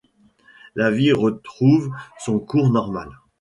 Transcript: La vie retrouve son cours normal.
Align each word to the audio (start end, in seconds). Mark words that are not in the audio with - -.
La 0.73 0.89
vie 0.89 1.11
retrouve 1.11 1.91
son 2.17 2.39
cours 2.39 2.71
normal. 2.71 3.11